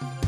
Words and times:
you 0.00 0.27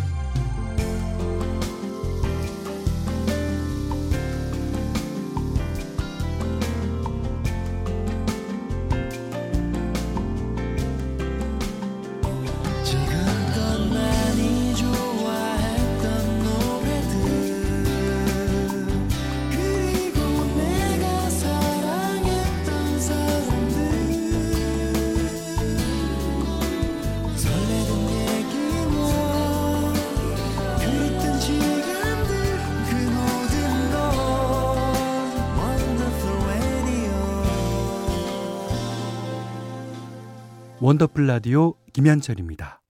원더풀 40.91 41.25
라디오 41.25 41.75
김현철입니다. 41.93 42.83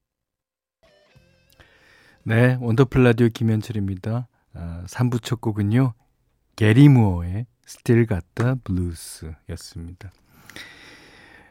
네, 2.24 2.56
원더풀 2.58 3.04
라디오 3.04 3.28
김현철입니다. 3.28 4.26
아, 4.54 4.84
3부 4.86 5.22
첫 5.22 5.42
곡은요. 5.42 5.92
게리 6.56 6.88
무어의 6.88 7.44
Still 7.66 8.06
Got 8.06 8.26
the 8.36 8.54
Blues 8.64 9.30
였습니다. 9.50 10.10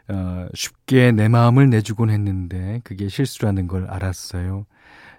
어, 0.08 0.48
쉽게 0.56 1.12
내 1.12 1.28
마음을 1.28 1.70
내주곤 1.70 2.10
했는데 2.10 2.82
그게 2.84 3.10
실수라는 3.10 3.68
걸 3.68 3.86
알았어요. 3.86 4.66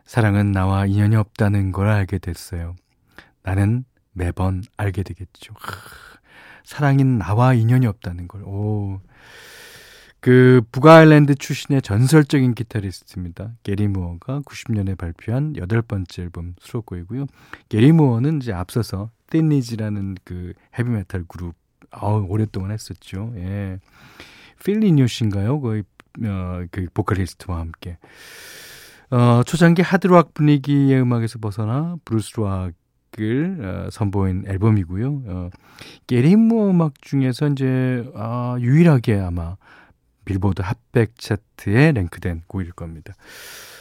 사랑은 0.04 0.50
나와 0.50 0.84
인연이 0.86 1.14
없다는 1.14 1.70
걸 1.70 1.86
알게 1.86 2.18
됐어요. 2.18 2.74
나는 3.44 3.84
매번 4.10 4.64
알게 4.76 5.04
되겠죠. 5.04 5.54
하, 5.56 5.70
사랑인 6.64 7.18
나와 7.18 7.54
인연이 7.54 7.86
없다는 7.86 8.26
걸. 8.26 8.42
오. 8.42 9.00
그 10.20 10.60
북아일랜드 10.70 11.34
출신의 11.34 11.82
전설적인 11.82 12.54
기타리스트입니다. 12.54 13.52
게리 13.62 13.88
무어가 13.88 14.40
90년에 14.40 14.96
발표한 14.96 15.56
여덟 15.56 15.80
번째 15.80 16.22
앨범 16.22 16.54
수록곡이고요. 16.60 17.26
게리 17.68 17.92
무어는 17.92 18.38
이제 18.42 18.52
앞서서 18.52 19.10
댄니지라는 19.30 20.16
그 20.24 20.52
헤비메탈 20.78 21.24
그룹 21.26 21.54
아우 21.90 22.24
오랫동안 22.28 22.70
했었죠. 22.70 23.32
예. 23.36 23.78
필리뉴신가요? 24.62 25.60
거의 25.60 25.84
어, 26.24 26.64
그 26.70 26.86
보컬리스트와 26.92 27.60
함께 27.60 27.96
어, 29.10 29.42
초창기 29.44 29.82
하드락 29.82 30.34
분위기의 30.34 31.00
음악에서 31.00 31.38
벗어나 31.38 31.96
브루스락 32.04 32.72
을 33.18 33.58
어, 33.60 33.90
선보인 33.90 34.44
앨범이고요. 34.46 35.22
어, 35.26 35.50
게리 36.06 36.36
무어 36.36 36.70
음악 36.70 37.02
중에서 37.02 37.48
이제 37.48 38.08
아, 38.14 38.56
유일하게 38.60 39.18
아마 39.18 39.56
빌보드 40.24 40.62
핫백 40.62 41.18
차트에 41.18 41.92
랭크된 41.92 42.42
곡일 42.46 42.72
겁니다. 42.72 43.14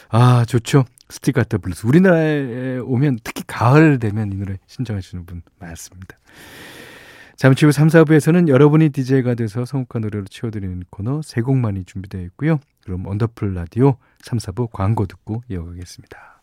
아, 0.08 0.44
좋죠. 0.44 0.84
Still 1.08 1.31
Got 1.31 1.44
the 1.44 1.58
Blues. 1.58 1.86
우리나라에 1.86 2.78
오면 2.78 3.20
특히 3.24 3.42
가을 3.46 3.98
되면 3.98 4.32
이 4.32 4.36
노래 4.36 4.58
신청하시는 4.66 5.26
분 5.26 5.42
많습니다. 5.58 6.16
잠시 7.36 7.64
후 7.64 7.72
3, 7.72 7.88
4부에서는 7.88 8.48
여러분이 8.48 8.90
DJ가 8.90 9.34
돼서 9.34 9.64
선곡한 9.64 10.02
노래로 10.02 10.26
채워드리는 10.26 10.82
코너 10.90 11.22
세 11.22 11.40
곡만이 11.40 11.84
준비되어 11.84 12.20
있고요. 12.22 12.60
그럼 12.84 13.06
원더풀 13.06 13.54
라디오 13.54 13.96
3, 14.22 14.38
4부 14.38 14.70
광고 14.70 15.06
듣고 15.06 15.42
이어가겠습니다. 15.48 16.39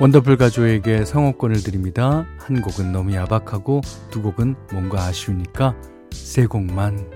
원더풀 0.00 0.36
가족에게 0.36 1.04
선곡권을 1.04 1.60
드립니다. 1.64 2.24
한 2.38 2.62
곡은 2.62 2.92
너무 2.92 3.12
야박하고 3.14 3.80
두 4.12 4.22
곡은 4.22 4.54
뭔가 4.72 5.02
아쉬우니까 5.02 5.74
세 6.12 6.46
곡만. 6.46 7.10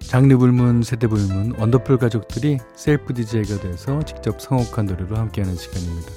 장르 0.00 0.38
불문, 0.38 0.82
세대 0.82 1.08
불문, 1.08 1.56
원더풀 1.58 1.98
가족들이 1.98 2.56
셀프 2.74 3.12
DJ가 3.12 3.60
돼서 3.60 4.02
직접 4.04 4.40
선곡한 4.40 4.86
노래로 4.86 5.14
함께하는 5.14 5.56
시간입니다. 5.56 6.10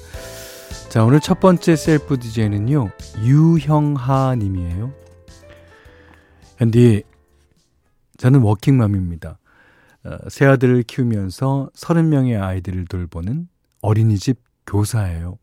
자, 0.88 1.04
오늘 1.04 1.20
첫 1.20 1.40
번째 1.40 1.76
셀프 1.76 2.18
DJ는요, 2.18 2.90
유형하 3.22 4.34
님이에요. 4.36 4.92
현디, 6.58 7.04
저는 8.18 8.40
워킹맘입니다. 8.40 9.38
어, 10.04 10.18
새 10.28 10.46
아들을 10.46 10.82
키우면서 10.82 11.70
30명의 11.74 12.42
아이들을 12.42 12.86
돌보는 12.86 13.48
어린이집 13.82 14.40
교사예요. 14.66 15.38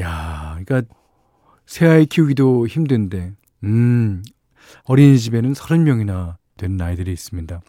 야, 0.00 0.58
그러니까 0.64 0.94
새 1.66 1.86
아이 1.86 2.06
키우기도 2.06 2.66
힘든데, 2.66 3.32
음, 3.64 4.22
어린이집에는 4.84 5.52
30명이나 5.52 6.36
되는 6.56 6.80
아이들이 6.80 7.12
있습니다. 7.12 7.60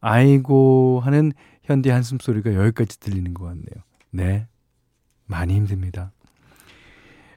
아이고 0.00 1.00
하는 1.04 1.32
현디 1.64 1.90
한숨 1.90 2.18
소리가 2.20 2.54
여기까지 2.54 3.00
들리는 3.00 3.34
것 3.34 3.44
같네요. 3.44 3.84
네, 4.10 4.46
많이 5.30 5.54
힘듭니다. 5.54 6.12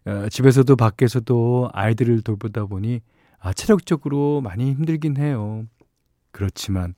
어, 0.06 0.28
집에서도 0.30 0.76
밖에서도 0.76 1.70
아이들을 1.72 2.22
돌보다 2.24 2.66
보니 2.66 3.02
아, 3.40 3.54
체력적으로 3.54 4.42
많이 4.42 4.74
힘들긴 4.74 5.18
해요. 5.18 5.66
그렇지만 6.32 6.96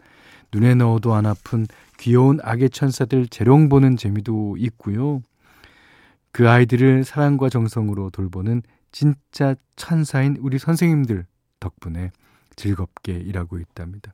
눈에 0.53 0.73
넣어도 0.75 1.13
안 1.13 1.25
아픈 1.25 1.67
귀여운 1.99 2.39
아기 2.41 2.69
천사들 2.69 3.27
재롱 3.27 3.67
보는 3.69 3.97
재미도 3.97 4.55
있고요. 4.57 5.21
그 6.31 6.49
아이들을 6.49 7.03
사랑과 7.03 7.49
정성으로 7.49 8.09
돌보는 8.09 8.61
진짜 8.91 9.55
천사인 9.75 10.37
우리 10.39 10.57
선생님들 10.57 11.25
덕분에 11.59 12.11
즐겁게 12.55 13.13
일하고 13.13 13.59
있답니다. 13.59 14.13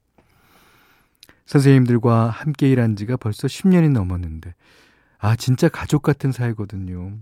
선생님들과 1.46 2.30
함께 2.30 2.70
일한 2.70 2.96
지가 2.96 3.18
벌써 3.18 3.48
10년이 3.48 3.92
넘었는데 3.92 4.56
아, 5.22 5.36
진짜 5.36 5.70
가족 5.70 6.02
같은 6.02 6.32
사이거든요. 6.32 7.14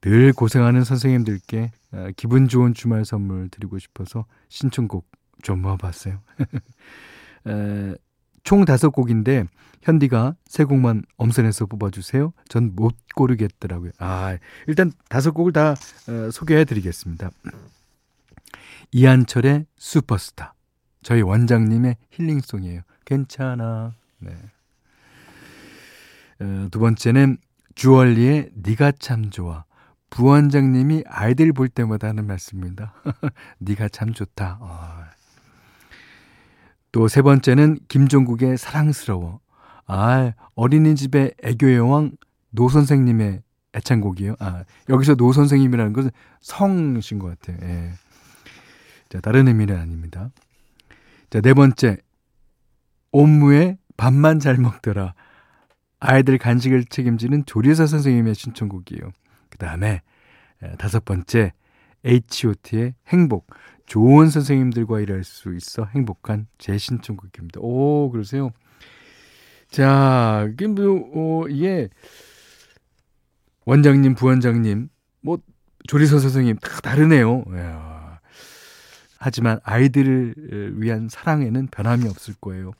늘 0.00 0.32
고생하는 0.32 0.82
선생님들께 0.82 1.70
아, 1.92 2.10
기분 2.16 2.48
좋은 2.48 2.74
주말 2.74 3.04
선물 3.04 3.48
드리고 3.50 3.78
싶어서 3.78 4.24
신청곡 4.48 5.06
좀 5.42 5.62
모아봤어요. 5.62 6.20
총 8.44 8.64
다섯 8.64 8.90
곡인데 8.90 9.44
현디가 9.82 10.36
세 10.46 10.64
곡만 10.64 11.02
엄선해서 11.16 11.66
뽑아주세요. 11.66 12.32
전 12.48 12.72
못 12.74 12.96
고르겠더라고요. 13.14 13.90
아 13.98 14.36
일단 14.66 14.92
다섯 15.08 15.32
곡을 15.32 15.52
다 15.52 15.72
어, 16.08 16.30
소개해드리겠습니다. 16.30 17.30
이한철의 18.92 19.66
슈퍼스타. 19.76 20.54
저희 21.02 21.22
원장님의 21.22 21.96
힐링송이에요. 22.10 22.82
괜찮아. 23.04 23.94
네. 24.18 24.36
어, 26.42 26.68
두 26.70 26.78
번째는 26.78 27.38
주얼리의 27.74 28.50
네가 28.54 28.92
참 28.98 29.30
좋아. 29.30 29.64
부원장님이 30.10 31.04
아이들 31.06 31.52
볼 31.52 31.68
때마다 31.68 32.08
하는 32.08 32.26
말씀입니다. 32.26 32.92
네가 33.60 33.88
참 33.88 34.12
좋다. 34.12 34.58
어. 34.60 35.04
또세 36.90 37.22
번째는 37.22 37.78
김종국의 37.88 38.58
사랑스러워. 38.58 39.40
아, 39.86 40.32
어린이집의 40.54 41.34
애교의 41.42 41.78
왕 41.80 42.12
노 42.52 42.68
선생님의 42.68 43.42
애창곡이에요. 43.74 44.36
아, 44.38 44.64
여기서 44.88 45.14
노 45.14 45.32
선생님이라는 45.32 45.92
것은 45.92 46.10
성이신 46.40 47.18
것 47.18 47.40
같아요. 47.40 47.56
예. 47.62 47.92
자, 49.08 49.20
다른 49.20 49.48
의미는 49.48 49.76
아닙니다. 49.76 50.30
자, 51.30 51.40
네 51.40 51.54
번째. 51.54 51.96
옴므의 53.10 53.78
밥만 53.96 54.38
잘 54.38 54.56
먹더라. 54.56 55.14
아이들 56.04 56.36
간식을 56.36 56.86
책임지는 56.86 57.46
조리사 57.46 57.86
선생님의 57.86 58.34
신청곡이에요. 58.34 59.12
그 59.50 59.58
다음에 59.58 60.02
다섯 60.78 61.04
번째 61.04 61.52
H.O.T의 62.04 62.94
행복. 63.08 63.46
좋은 63.86 64.28
선생님들과 64.28 65.00
일할 65.00 65.22
수 65.22 65.54
있어 65.54 65.84
행복한 65.86 66.46
제 66.58 66.76
신청곡입니다. 66.76 67.60
오, 67.60 68.10
그러세요? 68.10 68.50
자, 69.68 70.48
이게 70.52 70.66
뭐, 70.66 71.44
어, 71.44 71.48
이게 71.48 71.88
원장님, 73.64 74.14
부원장님, 74.14 74.88
뭐 75.20 75.38
조리사 75.86 76.18
선생님 76.18 76.56
다 76.56 76.80
다르네요. 76.80 77.44
이야. 77.54 78.20
하지만 79.18 79.60
아이들을 79.62 80.80
위한 80.80 81.08
사랑에는 81.08 81.68
변함이 81.68 82.08
없을 82.08 82.34
거예요. 82.40 82.72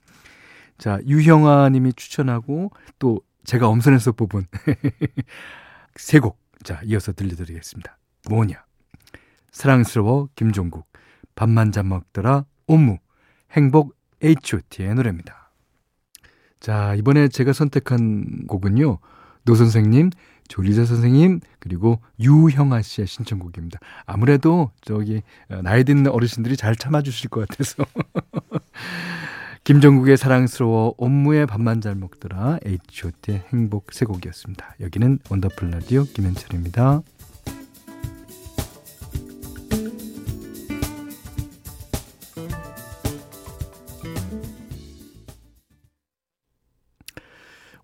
자, 0.82 0.99
유형아 1.06 1.69
님이 1.69 1.93
추천하고 1.93 2.73
또 2.99 3.20
제가 3.44 3.69
엄선해서 3.69 4.11
뽑은 4.11 4.49
세 5.94 6.19
곡. 6.19 6.40
자, 6.64 6.81
이어서 6.82 7.12
들려드리겠습니다. 7.12 7.96
뭐냐? 8.29 8.64
사랑스러워 9.52 10.29
김종국, 10.34 10.88
밥만 11.37 11.70
잠 11.70 11.88
먹더라 11.88 12.46
옴무, 12.67 12.99
행복 13.52 13.94
H.O.T의 14.25 14.96
노래입니다. 14.96 15.52
자, 16.58 16.96
이번에 16.96 17.29
제가 17.29 17.52
선택한 17.52 18.49
곡은요. 18.49 18.99
노 19.44 19.55
선생님, 19.55 20.11
조리사 20.49 20.85
선생님, 20.84 21.38
그리고 21.61 22.02
유형아 22.19 22.82
씨의 22.82 23.06
신청곡입니다. 23.06 23.79
아무래도 24.05 24.73
저기 24.81 25.23
어, 25.49 25.62
나이 25.62 25.84
든 25.84 26.08
어르신들이 26.08 26.56
잘 26.56 26.75
참아주실 26.75 27.31
것 27.31 27.46
같아서. 27.46 27.84
김종국의 29.65 30.17
사랑스러워 30.17 30.94
옴므의 30.99 31.47
밥만 31.47 31.81
잘 31.81 31.94
먹더라 31.94 32.59
H.O.T의 32.67 33.44
행복 33.53 33.93
세 33.93 34.05
곡이었습니다. 34.05 34.75
여기는 34.81 35.20
원더풀 35.31 35.70
라디오 35.70 36.03
김현철입니다. 36.03 37.03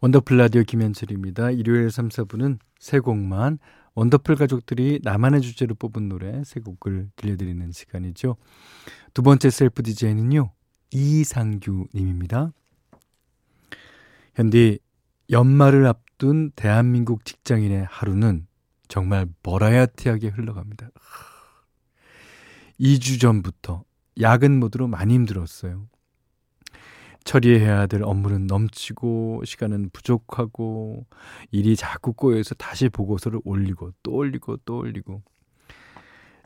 원더풀 0.01 0.37
라디오 0.37 0.65
김현철입니다. 0.65 1.53
일요일 1.53 1.93
3, 1.93 2.09
4부는 2.09 2.59
세 2.81 2.99
곡만 2.99 3.61
원더풀 3.95 4.35
가족들이 4.35 4.99
나만의 5.05 5.43
주제로 5.43 5.77
뽑은 5.77 6.09
노래 6.09 6.43
세 6.45 6.59
곡을 6.59 7.11
들려드리는 7.15 7.71
시간이죠. 7.71 8.37
두 9.15 9.23
번째 9.23 9.51
셀프 9.51 9.85
디제이는요. 9.85 10.51
이상규 10.93 11.87
님입니다. 11.95 12.53
현디 14.35 14.79
연말을 15.31 15.87
앞둔 15.87 16.51
대한민국 16.53 17.25
직장인의 17.25 17.87
하루는 17.91 18.47
정말 18.89 19.27
버라이어티하게 19.43 20.29
흘러갑니다. 20.29 20.91
2주 22.81 23.21
전부터 23.21 23.85
야근 24.21 24.59
모드로 24.61 24.87
많이 24.89 25.15
힘들었어요. 25.15 25.89
처리해야 27.25 27.87
될 27.87 28.03
업무는 28.05 28.47
넘치고 28.47 29.43
시간은 29.45 29.91
부족하고 29.93 31.07
일이 31.51 31.77
자꾸 31.77 32.15
꼬여서 32.15 32.55
다시 32.55 32.89
보고서를 32.89 33.41
올리고 33.45 33.93
또 34.03 34.13
올리고 34.13 34.57
또 34.65 34.79
올리고 34.79 35.23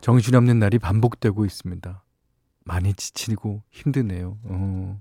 정신없는 0.00 0.59
날이 0.59 0.81
반복되고 0.81 1.45
있습니다. 1.45 2.03
많이 2.64 2.94
지치고 2.94 3.62
힘드네요. 3.70 4.38
어. 4.44 5.00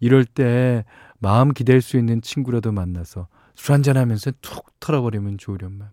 이럴 0.00 0.24
때 0.24 0.84
마음 1.18 1.52
기댈 1.52 1.80
수 1.80 1.96
있는 1.96 2.22
친구라도 2.22 2.72
만나서 2.72 3.28
술 3.54 3.72
한잔 3.74 3.96
하면서 3.96 4.30
툭 4.40 4.78
털어버리면 4.80 5.38
좋으련만. 5.38 5.90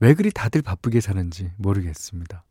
왜 0.00 0.14
그리 0.14 0.30
다들 0.30 0.62
바쁘게 0.62 1.00
사는지 1.00 1.50
모르겠습니다. 1.56 2.44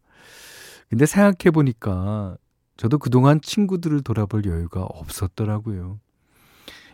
근데 0.90 1.06
생각해보니까 1.06 2.38
저도 2.78 2.98
그동안 2.98 3.42
친구들을 3.42 4.02
돌아볼 4.02 4.46
여유가 4.46 4.84
없었더라고요. 4.84 6.00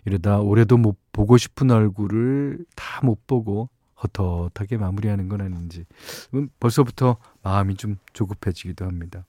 이러다 0.05 0.39
올해도 0.39 0.77
못 0.77 0.97
보고 1.11 1.37
싶은 1.37 1.71
얼굴을 1.71 2.65
다 2.75 3.01
못 3.03 3.25
보고 3.27 3.69
헛헛하게 4.17 4.77
마무리하는 4.77 5.27
건 5.27 5.41
아닌지 5.41 5.85
음, 6.33 6.49
벌써부터 6.59 7.17
마음이 7.43 7.75
좀 7.75 7.97
조급해지기도 8.13 8.85
합니다. 8.85 9.25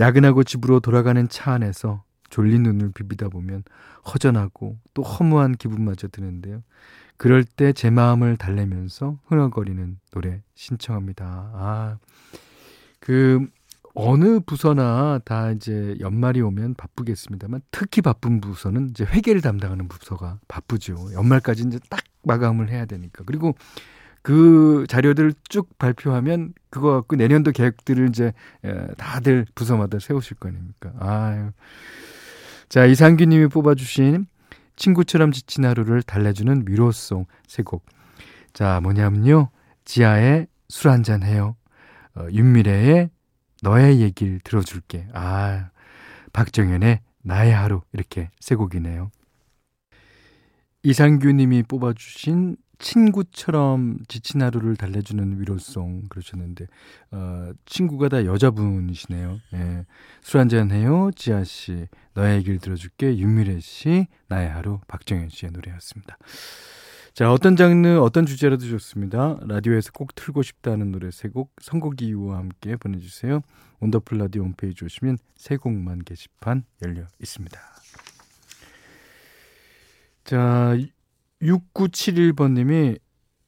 야근하고 0.00 0.42
집으로 0.44 0.80
돌아가는 0.80 1.28
차 1.28 1.52
안에서 1.52 2.02
졸린 2.30 2.62
눈을 2.62 2.92
비비다 2.92 3.28
보면 3.28 3.64
허전하고 4.12 4.78
또 4.94 5.02
허무한 5.02 5.52
기분마저 5.52 6.08
드는데요. 6.08 6.62
그럴 7.16 7.44
때 7.44 7.72
제 7.72 7.90
마음을 7.90 8.36
달래면서 8.36 9.18
흥얼거리는 9.26 9.98
노래 10.12 10.42
신청합니다. 10.54 11.24
아, 11.54 11.98
그 12.98 13.46
어느 13.94 14.40
부서나 14.40 15.20
다 15.24 15.50
이제 15.50 15.96
연말이 16.00 16.40
오면 16.40 16.74
바쁘겠습니다만 16.74 17.60
특히 17.72 18.00
바쁜 18.00 18.40
부서는 18.40 18.90
이제 18.90 19.04
회계를 19.04 19.40
담당하는 19.42 19.88
부서가 19.88 20.38
바쁘죠. 20.48 21.12
연말까지 21.12 21.64
이제 21.66 21.78
딱 21.90 22.00
마감을 22.22 22.70
해야 22.70 22.86
되니까. 22.86 23.24
그리고 23.26 23.54
그 24.22 24.84
자료들을 24.88 25.32
쭉 25.48 25.76
발표하면 25.78 26.52
그거 26.68 26.92
갖고 26.92 27.16
내년도 27.16 27.52
계획들을 27.52 28.08
이제 28.08 28.32
다들 28.98 29.46
부서마다 29.54 29.98
세우실 29.98 30.36
거 30.36 30.48
아닙니까? 30.48 30.92
아유. 30.98 31.50
자, 32.68 32.84
이상규 32.84 33.24
님이 33.24 33.48
뽑아주신 33.48 34.26
친구처럼 34.76 35.32
지친 35.32 35.64
하루를 35.64 36.02
달래주는 36.02 36.64
위로송 36.66 37.26
세 37.46 37.62
곡. 37.62 37.84
자, 38.52 38.80
뭐냐면요. 38.82 39.50
지하의 39.84 40.46
술 40.68 40.90
한잔 40.90 41.22
해요. 41.22 41.56
어, 42.14 42.26
윤미래의 42.30 43.10
너의 43.62 44.00
얘기를 44.00 44.40
들어줄게. 44.44 45.06
아, 45.12 45.70
박정현의 46.32 47.00
나의 47.22 47.52
하루 47.52 47.82
이렇게 47.92 48.30
세 48.40 48.54
곡이네요. 48.54 49.10
이상규 50.82 51.32
님이 51.32 51.62
뽑아주신 51.62 52.56
친구처럼 52.80 53.98
지친 54.08 54.42
하루를 54.42 54.74
달래주는 54.74 55.38
위로송 55.38 56.08
그러셨는데 56.08 56.66
어, 57.12 57.52
친구가 57.66 58.08
다 58.08 58.24
여자분이시네요. 58.24 59.38
예. 59.54 59.86
술 60.22 60.40
한잔 60.40 60.70
해요, 60.72 61.10
지아 61.14 61.44
씨. 61.44 61.86
너의 62.14 62.38
얘기를 62.38 62.58
들어줄게. 62.58 63.16
윤미래 63.16 63.60
씨, 63.60 64.06
나의 64.28 64.48
하루, 64.48 64.80
박정현 64.88 65.28
씨의 65.28 65.52
노래였습니다. 65.52 66.18
자, 67.12 67.32
어떤 67.32 67.54
장르, 67.54 67.98
어떤 67.98 68.24
주제라도 68.24 68.66
좋습니다. 68.66 69.38
라디오에서 69.42 69.92
꼭 69.92 70.14
틀고 70.14 70.42
싶다는 70.42 70.90
노래 70.90 71.10
세 71.10 71.28
곡, 71.28 71.52
선곡 71.60 72.00
이유와 72.02 72.38
함께 72.38 72.76
보내주세요. 72.76 73.42
원더풀 73.80 74.18
라디오 74.18 74.42
홈페이지 74.42 74.84
오시면 74.84 75.18
세 75.36 75.56
곡만 75.56 76.04
게시판 76.04 76.64
열려 76.82 77.06
있습니다. 77.20 77.58
자, 80.24 80.76
6971번님이 81.42 82.98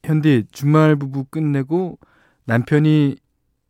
현디 0.03 0.45
주말 0.51 0.95
부부 0.95 1.25
끝내고 1.25 1.99
남편이 2.45 3.15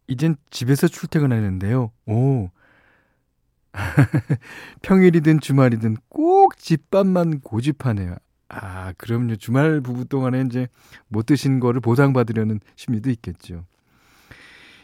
이젠 0.08 0.36
집에서 0.50 0.88
출퇴근하는데요. 0.88 1.92
오. 2.08 2.50
평일이든 4.82 5.40
주말이든 5.40 5.98
꼭 6.10 6.58
집밥만 6.58 7.42
고집하네요. 7.42 8.16
아, 8.50 8.94
그럼요. 8.98 9.36
주말 9.38 9.82
부부 9.82 10.06
동안에 10.06 10.42
이제 10.42 10.68
못 11.08 11.26
드신 11.26 11.60
거를 11.60 11.82
보상받으려는 11.82 12.60
심리도 12.76 13.10
있겠죠. 13.10 13.66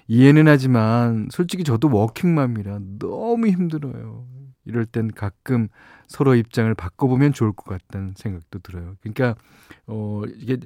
이해는 0.07 0.47
하지만 0.47 1.27
솔직히 1.29 1.63
저도 1.63 1.89
워킹맘이라 1.91 2.79
너무 2.97 3.47
힘들어요. 3.47 4.25
이럴 4.65 4.85
땐 4.85 5.11
가끔 5.11 5.67
서로 6.07 6.35
입장을 6.35 6.73
바꿔보면 6.75 7.33
좋을 7.33 7.53
것 7.53 7.65
같다는 7.65 8.13
생각도 8.15 8.59
들어요. 8.59 8.95
그러니까 9.01 9.35
어 9.87 10.23
이게 10.35 10.57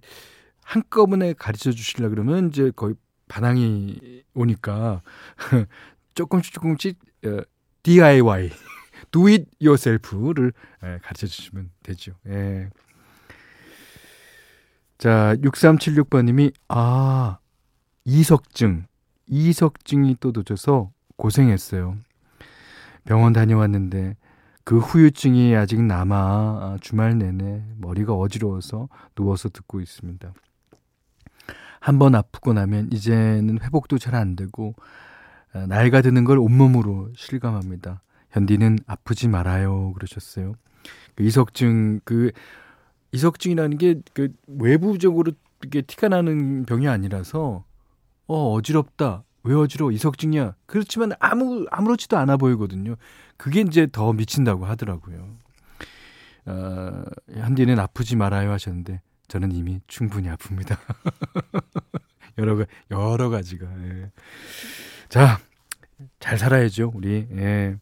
한꺼번에 0.64 1.34
가르쳐 1.34 1.72
주시려 1.72 2.10
그러면 2.10 2.50
이제 2.50 2.72
거의 2.76 2.96
반항이 3.28 4.24
오니까 4.34 5.02
조금씩 6.16 6.54
조금씩 6.54 7.00
어, 7.26 7.42
DIY, 7.84 8.52
do 9.12 9.28
it 9.28 9.46
yourself를 9.62 10.54
예, 10.84 11.00
가르쳐 11.02 11.28
주시면 11.28 11.72
되죠. 11.84 12.14
예. 12.28 12.70
자, 14.98 15.36
6376번님이, 15.42 16.54
아, 16.70 17.40
이석증. 18.06 18.86
이석증이 19.28 20.18
또 20.20 20.32
도져서 20.32 20.92
고생했어요. 21.18 21.98
병원 23.06 23.34
다녀왔는데 23.34 24.16
그 24.64 24.80
후유증이 24.80 25.56
아직 25.56 25.82
남아 25.82 26.16
아, 26.16 26.78
주말 26.82 27.18
내내 27.18 27.64
머리가 27.78 28.14
어지러워서 28.16 28.88
누워서 29.16 29.50
듣고 29.50 29.82
있습니다. 29.82 30.34
한 31.80 32.00
번 32.00 32.16
아프고 32.16 32.54
나면 32.54 32.90
이제는 32.94 33.60
회복도 33.62 33.98
잘 33.98 34.16
안 34.16 34.36
되고 34.38 34.74
아, 35.54 35.66
나이가 35.68 36.02
드는 36.02 36.24
걸 36.24 36.38
온몸으로 36.40 37.10
실감합니다. 37.16 38.02
현디는 38.32 38.80
아프지 38.88 39.28
말아요 39.28 39.94
그러셨어요. 39.94 40.54
그 41.16 41.24
이석증 41.24 42.00
그 42.06 42.32
이석증이라는 43.12 43.78
게 43.78 43.96
그 44.14 44.30
외부적으로 44.48 45.34
이게 45.66 45.82
티가 45.82 46.08
나는 46.10 46.66
병이 46.66 46.88
아니라서 46.88 47.64
어 48.28 48.54
어지럽다 48.54 49.24
왜 49.44 49.56
어지러워? 49.56 49.92
이석증이야. 49.92 50.56
그렇지만 50.66 51.12
아무 51.20 51.66
아무렇지도 51.70 52.18
않아 52.18 52.38
보이거든요. 52.38 52.96
그게 53.38 53.62
이제 53.62 53.88
더 53.92 54.14
미친다고 54.14 54.66
하더라고요. 54.66 55.28
어, 56.46 57.04
한디는 57.36 57.80
아프지 57.80 58.16
말아요 58.16 58.52
하셨는데 58.52 59.02
저는 59.28 59.52
이미 59.52 59.82
충분히 59.88 60.30
아픕니다. 60.30 60.78
여러 62.38 62.66
여러 62.90 63.30
가지가. 63.30 63.66
예. 63.66 64.12
자, 65.10 65.40
잘 66.20 66.38
살아야죠, 66.38 66.92
우리. 66.96 67.28
예. 67.32 67.78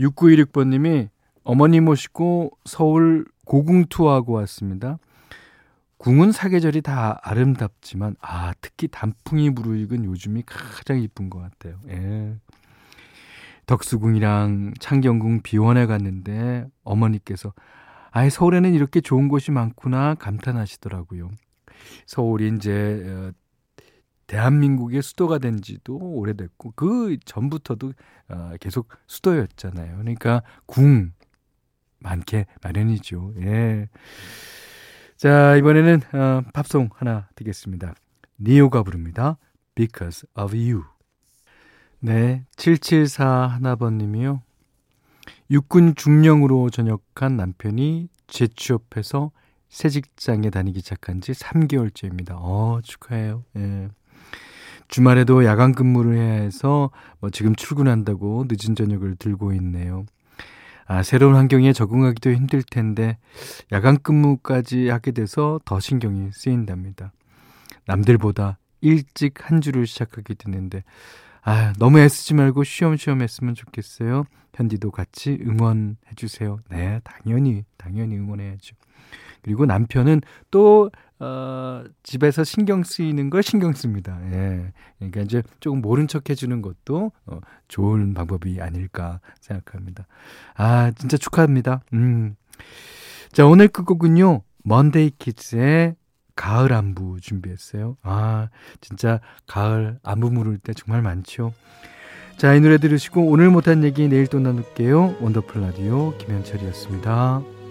6916번 0.00 0.68
님이 0.68 1.08
어머니 1.44 1.80
모시고 1.80 2.56
서울 2.64 3.26
고궁 3.44 3.86
투어하고 3.86 4.32
왔습니다. 4.34 4.98
궁은 6.02 6.32
사계절이 6.32 6.82
다 6.82 7.20
아름답지만 7.22 8.16
아 8.20 8.52
특히 8.60 8.88
단풍이 8.88 9.50
무르익은 9.50 10.04
요즘이 10.04 10.42
가장 10.46 10.98
이쁜 10.98 11.30
것 11.30 11.38
같아요. 11.38 11.78
예. 11.90 12.34
덕수궁이랑 13.66 14.74
창경궁 14.80 15.42
비원에 15.42 15.86
갔는데 15.86 16.66
어머니께서 16.82 17.52
아예 18.10 18.30
서울에는 18.30 18.74
이렇게 18.74 19.00
좋은 19.00 19.28
곳이 19.28 19.52
많구나 19.52 20.16
감탄하시더라고요. 20.16 21.30
서울이 22.06 22.52
이제 22.56 23.04
어, 23.06 23.30
대한민국의 24.26 25.02
수도가 25.02 25.38
된 25.38 25.62
지도 25.62 25.96
오래됐고 25.98 26.72
그 26.74 27.16
전부터도 27.24 27.92
어, 28.28 28.50
계속 28.58 28.88
수도였잖아요. 29.06 29.98
그러니까 29.98 30.42
궁 30.66 31.12
많게 32.00 32.46
마련이죠. 32.60 33.34
예. 33.42 33.88
자, 35.22 35.54
이번에는 35.54 36.00
어, 36.14 36.42
팝송 36.52 36.90
하나 36.96 37.28
듣겠습니다. 37.36 37.94
니오가 38.40 38.82
부릅니다. 38.82 39.38
Because 39.76 40.26
of 40.36 40.52
You. 40.52 40.82
네, 42.00 42.42
774 42.56 43.46
하나번 43.46 43.98
님이요. 43.98 44.42
육군 45.48 45.94
중령으로 45.94 46.70
전역한 46.70 47.36
남편이 47.36 48.08
재취업해서 48.26 49.30
새 49.68 49.90
직장에 49.90 50.50
다니기 50.50 50.80
시작한 50.80 51.20
지 51.20 51.30
3개월째입니다. 51.30 52.32
어, 52.32 52.80
축하해요. 52.82 53.44
예. 53.58 53.90
주말에도 54.88 55.44
야간 55.44 55.72
근무를 55.72 56.16
해야 56.16 56.32
해서 56.42 56.90
뭐 57.20 57.30
지금 57.30 57.54
출근한다고 57.54 58.46
늦은 58.48 58.74
저녁을 58.74 59.14
들고 59.14 59.52
있네요. 59.52 60.04
아, 60.86 61.02
새로운 61.02 61.34
환경에 61.34 61.72
적응하기도 61.72 62.32
힘들 62.32 62.62
텐데 62.62 63.18
야간 63.72 63.98
근무까지 64.02 64.88
하게 64.88 65.12
돼서 65.12 65.60
더 65.64 65.80
신경이 65.80 66.30
쓰인답니다. 66.32 67.12
남들보다 67.86 68.58
일찍 68.80 69.48
한 69.50 69.60
주를 69.60 69.86
시작하게 69.86 70.34
되는데 70.34 70.84
아, 71.42 71.72
너무 71.78 71.98
애쓰지 71.98 72.34
말고 72.34 72.64
쉬엄쉬엄 72.64 73.20
했으면 73.20 73.54
좋겠어요. 73.54 74.24
현디도 74.54 74.90
같이 74.90 75.38
응원해 75.44 75.96
주세요. 76.14 76.58
네, 76.70 77.00
당연히 77.04 77.64
당연히 77.76 78.16
응원해야죠. 78.16 78.76
그리고 79.42 79.66
남편은 79.66 80.20
또 80.50 80.90
어, 81.18 81.84
집에서 82.02 82.42
신경 82.42 82.82
쓰이는 82.82 83.30
걸 83.30 83.42
신경 83.42 83.72
씁니다. 83.72 84.18
예. 84.32 84.72
그러니까 84.98 85.20
이제 85.20 85.42
조금 85.60 85.80
모른 85.80 86.08
척 86.08 86.28
해주는 86.28 86.62
것도 86.62 87.12
어, 87.26 87.40
좋은 87.68 88.12
방법이 88.12 88.60
아닐까 88.60 89.20
생각합니다. 89.40 90.06
아, 90.54 90.90
진짜 90.92 91.16
축하합니다. 91.16 91.82
음. 91.92 92.34
자, 93.32 93.46
오늘 93.46 93.68
끝곡은요. 93.68 94.42
먼데이 94.64 95.10
키즈의 95.18 95.96
가을 96.42 96.72
안부 96.72 97.20
준비했어요. 97.20 97.96
아, 98.02 98.48
진짜 98.80 99.20
가을 99.46 100.00
안부 100.02 100.32
물을 100.32 100.58
때 100.58 100.74
정말 100.74 101.00
많죠. 101.00 101.54
자, 102.36 102.52
이 102.54 102.60
노래 102.60 102.78
들으시고 102.78 103.26
오늘 103.26 103.48
못한 103.48 103.84
얘기 103.84 104.08
내일 104.08 104.26
또 104.26 104.40
나눌게요. 104.40 105.18
원더풀 105.20 105.62
라디오 105.62 106.18
김현철이었습니다. 106.18 107.61